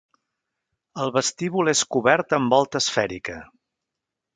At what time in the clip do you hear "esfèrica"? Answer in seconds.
2.85-3.41